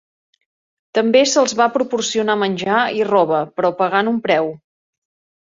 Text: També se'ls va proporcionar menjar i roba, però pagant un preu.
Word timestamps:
També 0.97 1.19
se'ls 1.31 1.53
va 1.59 1.67
proporcionar 1.75 2.37
menjar 2.45 2.79
i 3.01 3.05
roba, 3.11 3.43
però 3.59 3.73
pagant 3.83 4.11
un 4.15 4.21
preu. 4.29 4.55